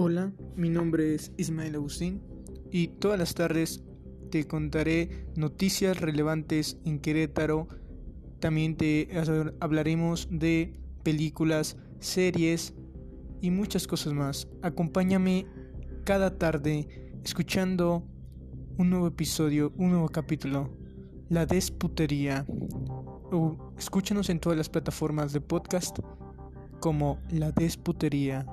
[0.00, 2.22] Hola, mi nombre es Ismael Agustín
[2.70, 3.82] y todas las tardes
[4.30, 7.66] te contaré noticias relevantes en Querétaro.
[8.38, 9.08] También te
[9.58, 12.74] hablaremos de películas, series
[13.40, 14.46] y muchas cosas más.
[14.62, 15.46] Acompáñame
[16.04, 18.06] cada tarde escuchando
[18.76, 20.78] un nuevo episodio, un nuevo capítulo,
[21.28, 22.46] La Desputería.
[23.76, 25.98] escúchanos en todas las plataformas de podcast
[26.78, 28.46] como La Desputería.